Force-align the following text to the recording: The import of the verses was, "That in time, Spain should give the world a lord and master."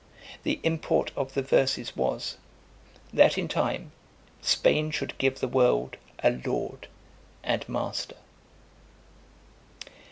The 0.41 0.59
import 0.63 1.11
of 1.15 1.35
the 1.35 1.43
verses 1.43 1.95
was, 1.95 2.39
"That 3.13 3.37
in 3.37 3.47
time, 3.47 3.91
Spain 4.41 4.89
should 4.89 5.15
give 5.19 5.39
the 5.39 5.47
world 5.47 5.95
a 6.23 6.41
lord 6.43 6.87
and 7.43 7.69
master." 7.69 8.15